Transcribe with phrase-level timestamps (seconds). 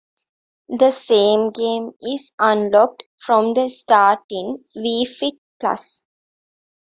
[0.79, 6.07] The same game is unlocked from the start in "Wii Fit Plus".